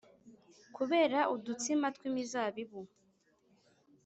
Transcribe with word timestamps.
kubera 0.75 1.19
udutsima 1.35 1.87
tw’imizabibu 1.95 2.79